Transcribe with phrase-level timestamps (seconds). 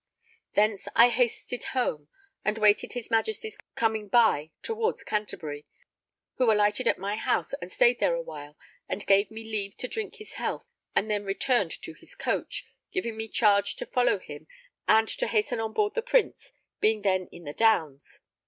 [0.55, 2.07] Thence I hasted home,
[2.43, 5.67] and waited his Majesty's coming by towards Canterbury,
[6.37, 8.57] who alighted at my house and stayed there awhile
[8.89, 13.15] and gave me leave to drink his health, and then returned to his coach, giving
[13.15, 14.47] me charge to follow him
[14.87, 18.21] and to hasten on board the Prince, being then in the Downs.